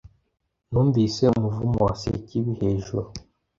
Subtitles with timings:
[0.69, 3.07] Numvise umuvumo wa Sekibi hejuru